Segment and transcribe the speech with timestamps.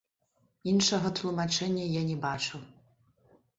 [0.71, 2.65] Іншага тлумачэння я не бачу.